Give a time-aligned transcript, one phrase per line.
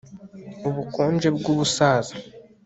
[0.67, 2.13] Ubukonje bwubusaza